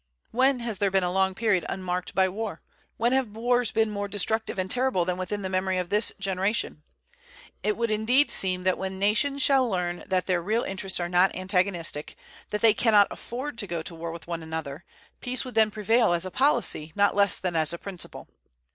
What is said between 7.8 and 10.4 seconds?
indeed seem that when nations shall learn that